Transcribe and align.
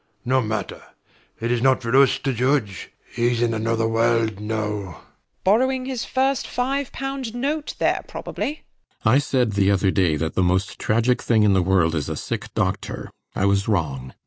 No 0.25 0.41
matter: 0.41 0.81
its 1.39 1.61
not 1.61 1.83
for 1.83 1.95
us 1.95 2.17
to 2.17 2.33
judge. 2.33 2.89
Hes 3.15 3.39
in 3.39 3.53
another 3.53 3.87
world 3.87 4.39
now. 4.39 4.65
WALPOLE. 4.73 5.01
Borrowing 5.43 5.85
his 5.85 6.05
first 6.05 6.47
five 6.47 6.91
pound 6.91 7.35
note 7.35 7.75
there, 7.77 8.01
probably. 8.07 8.63
RIDGEON. 9.05 9.05
I 9.05 9.17
said 9.19 9.51
the 9.51 9.69
other 9.69 9.91
day 9.91 10.15
that 10.15 10.33
the 10.33 10.41
most 10.41 10.79
tragic 10.79 11.21
thing 11.21 11.43
in 11.43 11.53
the 11.53 11.61
world 11.61 11.93
is 11.93 12.09
a 12.09 12.17
sick 12.17 12.51
doctor. 12.55 13.11
I 13.35 13.45
was 13.45 13.67
wrong. 13.67 14.15